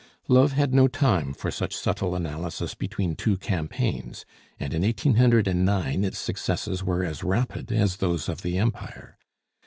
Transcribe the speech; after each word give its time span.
Love 0.27 0.53
had 0.53 0.73
no 0.73 0.87
time 0.87 1.31
for 1.31 1.51
such 1.51 1.75
subtle 1.75 2.15
analysis 2.15 2.73
between 2.73 3.15
two 3.15 3.37
campaigns, 3.37 4.25
and 4.59 4.73
in 4.73 4.81
1809 4.81 6.03
its 6.03 6.17
successes 6.17 6.83
were 6.83 7.03
as 7.05 7.23
rapid 7.23 7.71
as 7.71 7.97
those 7.97 8.27
of 8.27 8.41
the 8.41 8.57
Empire. 8.57 9.19